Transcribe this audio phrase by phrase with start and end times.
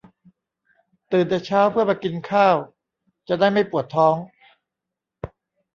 [1.11, 2.55] ตื่นแต่เช้าเพื่อมากินข้าว
[3.27, 4.15] จะได้ไม่ปวดท้อง